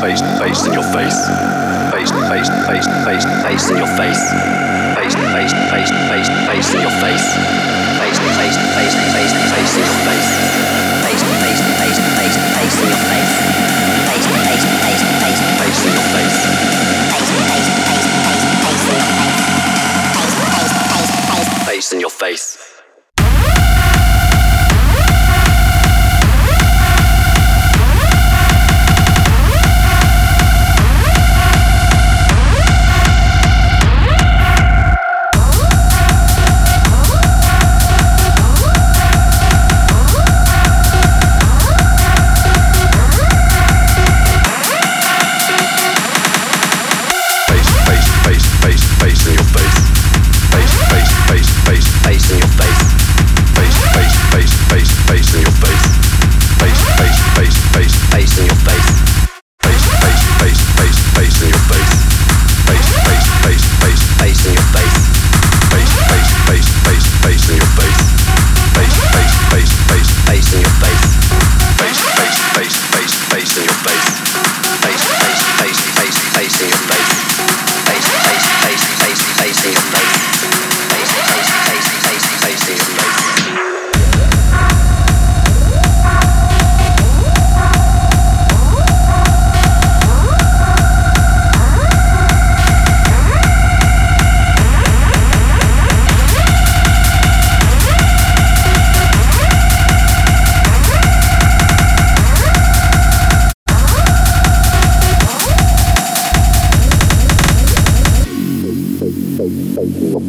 face, 0.00 0.20
face, 0.20 0.40
face 0.40 0.66
in 0.66 0.72
your 0.72 0.82
face. 0.96 1.18
Face, 1.92 2.10
face, 2.10 2.48
face, 2.66 2.86
face, 3.04 3.24
face 3.44 3.70
in 3.70 3.76
your 3.76 3.92
face. 4.00 4.22
Face, 4.96 5.14
face, 5.14 5.52
face, 5.68 5.92
face, 6.08 6.28
face 6.48 6.74
in 6.74 6.80
your 6.80 6.94
face. 7.04 7.26
Face, 8.00 8.18
face, 8.18 8.56
face, 8.74 8.96
face, 9.12 9.32
face 9.52 9.76
in 9.76 9.84
your 9.84 10.00
face. 10.08 10.28
Face, 11.04 11.22
face, 11.40 11.60
face, 11.76 12.00
face, 12.16 12.36
face 12.56 12.76
in 12.80 12.88
your 12.88 13.02
face. 13.12 13.32
Face, 14.08 14.26
face, 14.46 14.64
face, 14.80 15.02
face, 15.20 15.40
face 15.60 15.84
in 15.84 15.92
your 15.92 16.08
face. 16.16 16.36
Face 17.12 17.30
face, 17.50 17.68
face, 17.84 18.08
face, 18.16 18.46
face 21.66 21.92
in 21.92 22.00
your 22.00 22.10
face. 22.10 22.56
face, 22.56 22.59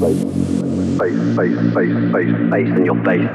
face, 0.01 0.17
face, 0.97 1.13
face, 1.37 1.53
face, 2.11 2.33
face 2.49 2.73
in 2.77 2.85
your 2.85 2.99
face. 3.05 3.29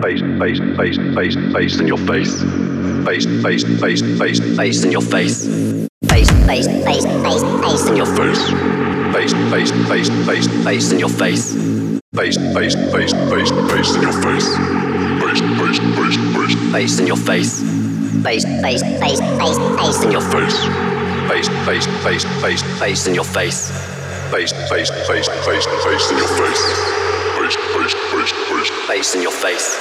Face, 0.00 0.22
face, 0.40 0.60
face, 0.78 0.96
face, 1.14 1.36
face 1.52 1.80
in 1.80 1.86
your 1.86 1.98
face. 1.98 2.42
Face, 3.04 3.26
face, 3.42 3.64
face, 3.80 4.00
face, 4.18 4.40
face 4.56 4.84
in 4.84 4.92
your 4.92 5.02
face. 5.02 5.46
Face, 6.08 6.30
face, 6.46 6.66
face, 6.66 7.04
face, 7.04 7.42
face 7.64 7.86
in 7.86 7.96
your 7.96 8.06
face. 8.06 8.50
Face, 9.12 9.32
face, 9.50 9.70
face, 9.88 10.08
face, 10.26 10.46
face 10.64 10.92
in 10.92 10.98
your 10.98 11.10
face. 11.10 11.54
Face, 12.14 12.36
face, 12.54 12.74
face, 12.92 13.12
face, 13.12 13.52
face 13.60 13.96
in 13.96 14.02
your 14.02 14.12
face. 17.16 17.62
Face, 18.22 18.44
face, 18.62 18.82
face, 18.82 19.20
face, 19.20 19.58
face 19.76 20.04
in 20.04 20.10
your 20.12 20.22
face. 20.22 20.64
Face, 21.28 21.48
face, 21.66 21.86
face, 22.02 22.24
face, 22.40 22.62
face 22.78 23.06
in 23.06 23.14
your 23.14 23.24
face. 23.24 23.99
Face, 24.30 24.52
face, 24.68 24.90
face, 24.90 25.28
face, 25.28 25.66
face 25.84 26.10
in 26.10 26.18
your 26.18 26.28
face. 26.28 26.62
Face, 27.36 27.56
face, 27.74 27.94
face, 28.12 28.32
face, 28.32 28.70
face 28.86 29.14
in 29.16 29.22
your 29.22 29.32
face. 29.32 29.76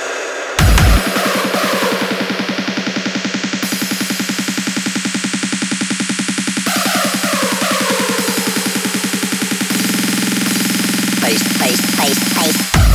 face, 11.21 11.43
face, 11.59 11.79
face, 11.95 12.19
face. 12.33 12.88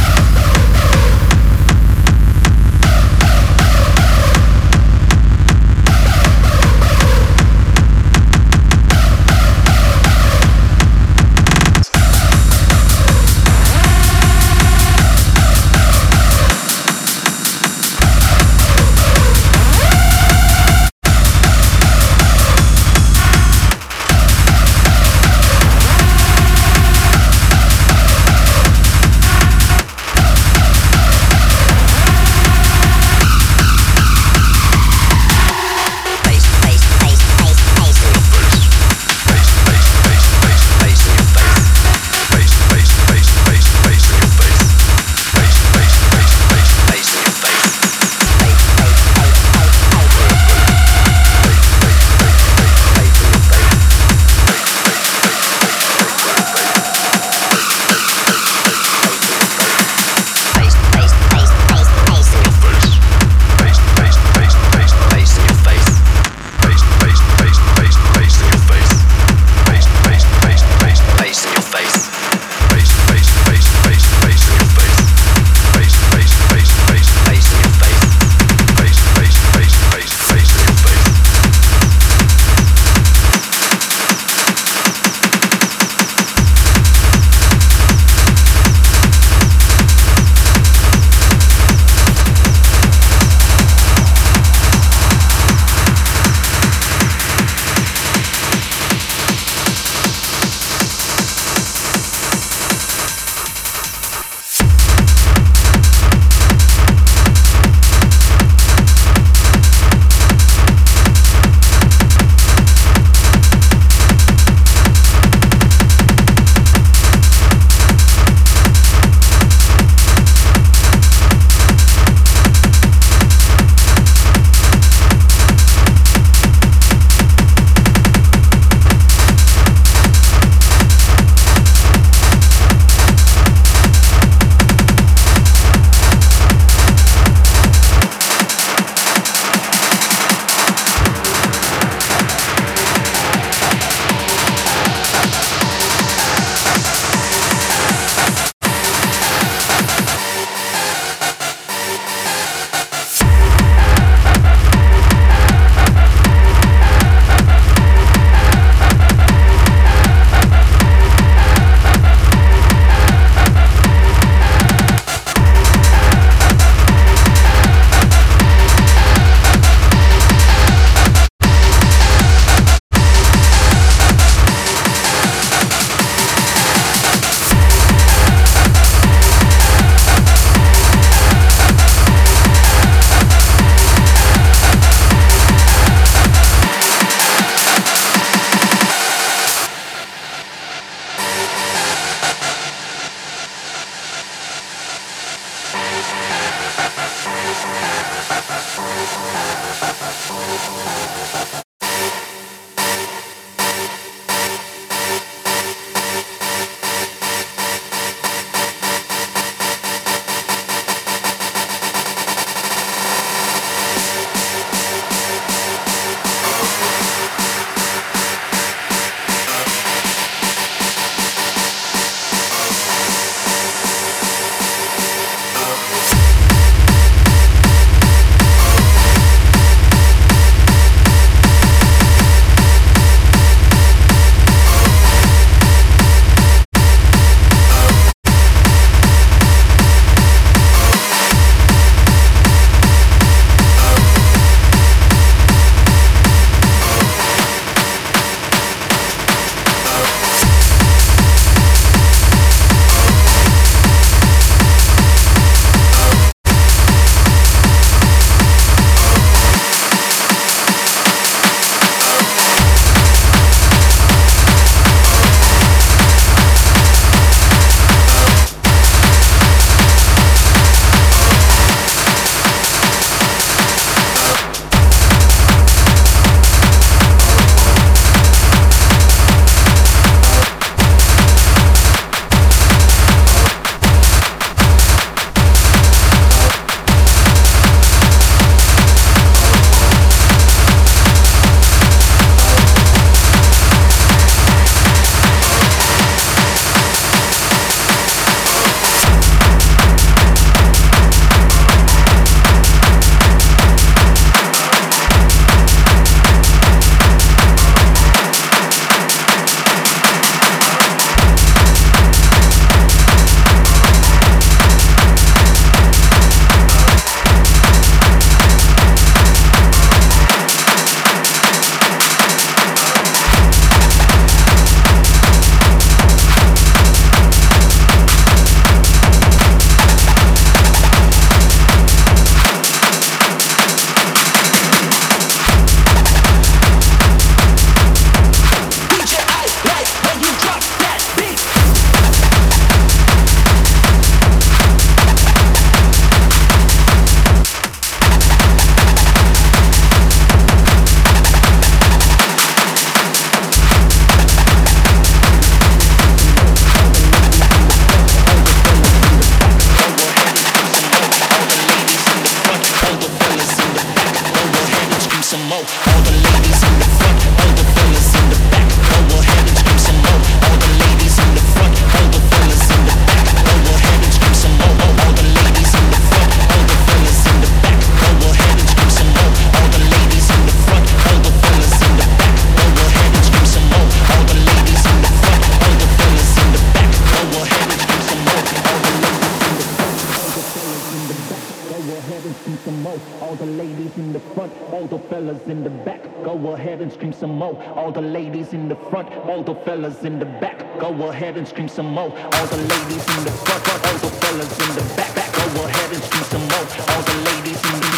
fellas 395.44 395.48
in 395.48 395.64
the 395.64 395.70
back, 395.84 396.02
go 396.24 396.54
ahead 396.54 396.80
and 396.80 396.92
scream 396.92 397.12
some 397.12 397.36
more. 397.36 397.62
All 397.76 397.92
the 397.92 398.00
ladies 398.00 398.52
in 398.52 398.68
the 398.68 398.76
front, 398.90 399.12
all 399.28 399.42
the 399.42 399.54
fellas 399.54 400.04
in 400.04 400.18
the 400.18 400.24
back, 400.24 400.58
go 400.80 401.08
ahead 401.08 401.36
and 401.36 401.46
scream 401.46 401.68
some 401.68 401.86
more. 401.86 402.10
All 402.10 402.46
the 402.46 402.56
ladies 402.56 403.04
in 403.16 403.24
the 403.24 403.30
front, 403.44 403.68
all 403.86 403.98
the 403.98 404.10
fellas 404.20 404.58
in 404.60 404.74
the 404.74 404.94
back, 404.96 405.14
back 405.14 405.32
go 405.54 405.64
ahead 405.64 405.92
and 405.92 406.02
scream 406.02 406.24
some 406.24 406.46
more. 406.48 406.66
All 406.92 407.02
the 407.02 407.16
ladies 407.30 407.60
in 407.70 407.80
the, 407.80 407.88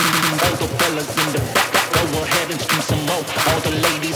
all 0.44 0.56
the 0.56 0.68
fellas 0.78 1.09
in 1.22 1.32
the 1.32 1.40
back, 1.54 1.72
back 1.72 1.92
go 1.92 2.22
ahead 2.22 2.50
and 2.50 2.61
scream 2.61 2.82
some 2.82 3.06
more. 3.06 3.24
All 3.48 3.61
the 3.61 3.70
ladies. 3.70 4.15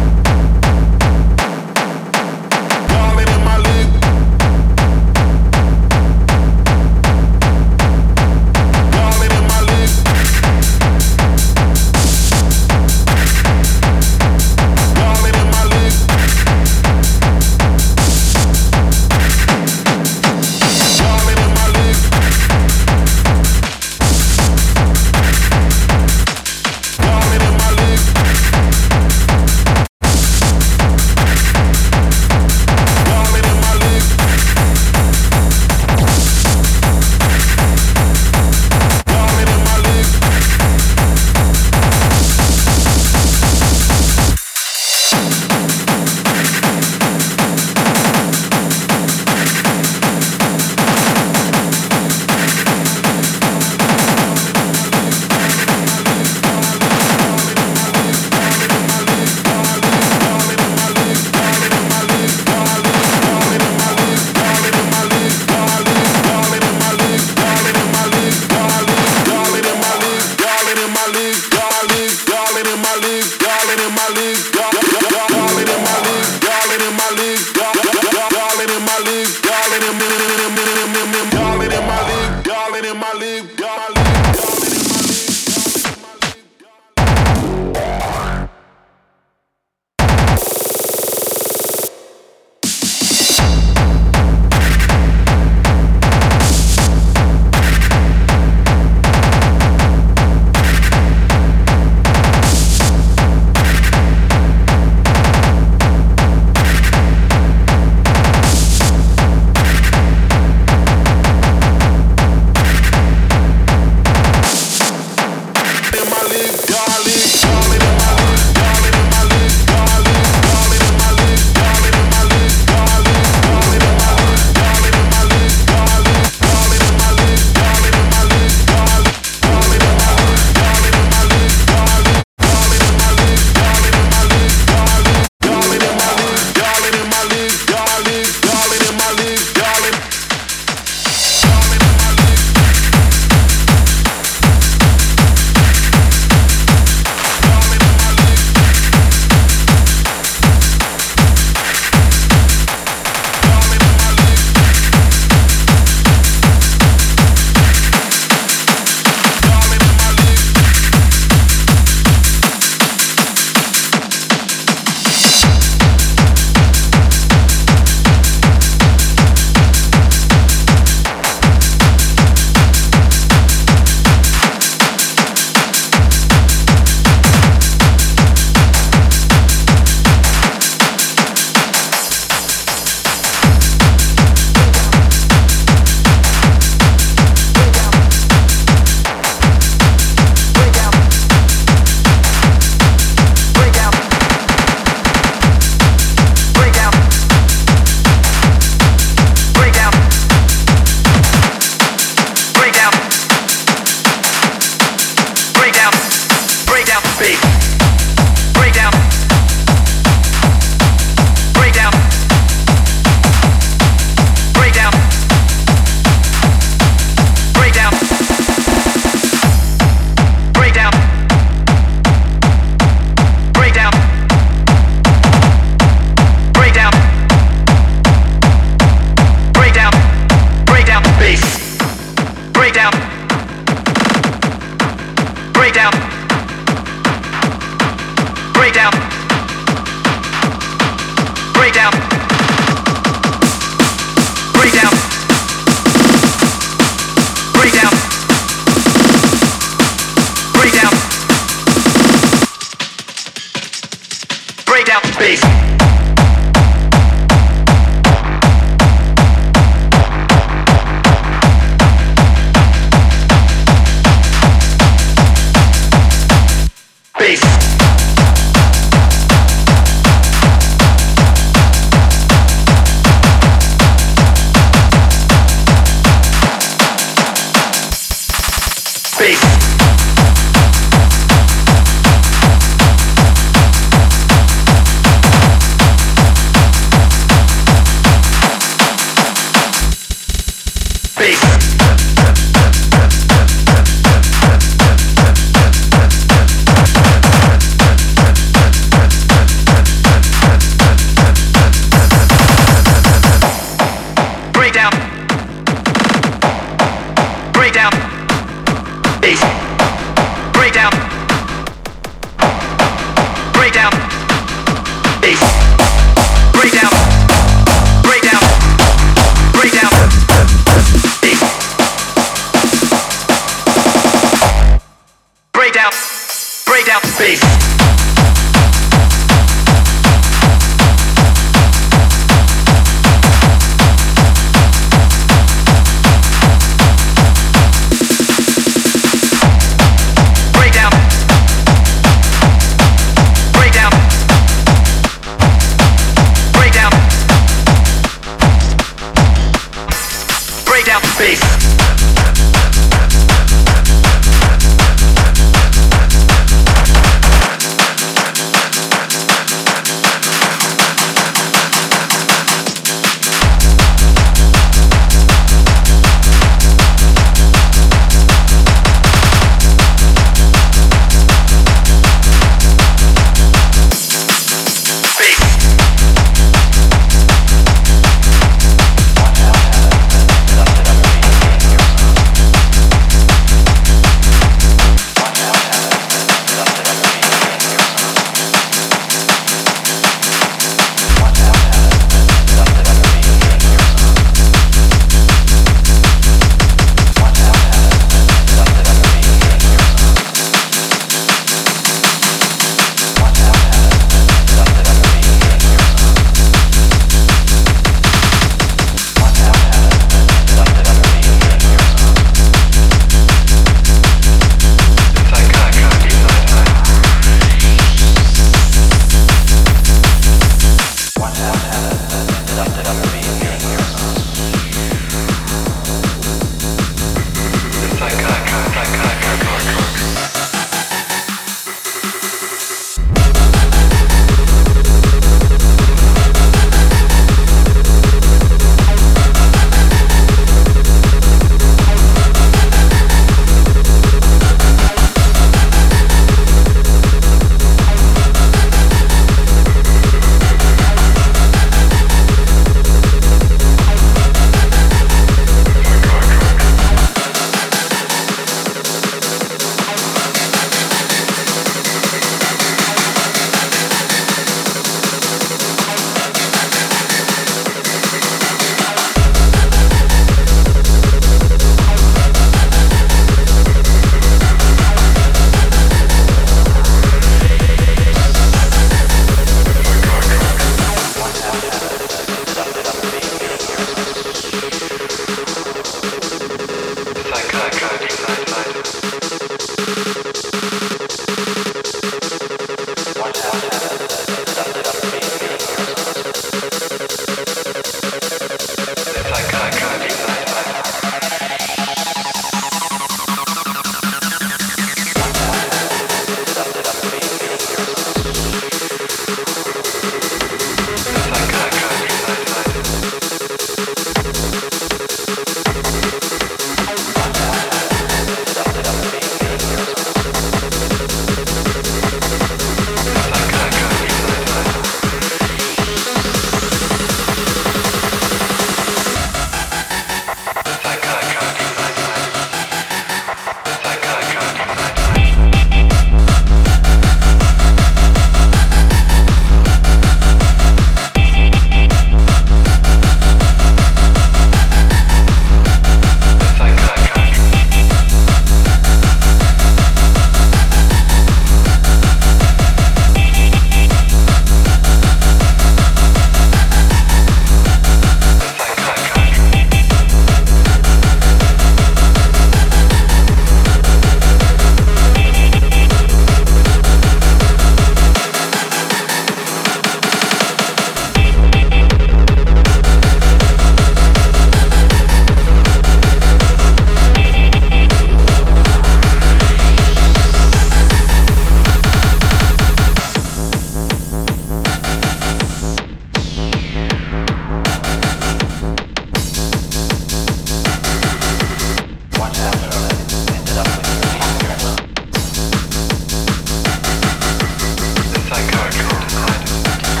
God. 599.09 600.00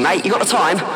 Mate, 0.00 0.24
you 0.24 0.30
got 0.30 0.40
the 0.40 0.46
time? 0.46 0.78
Time 0.78 0.95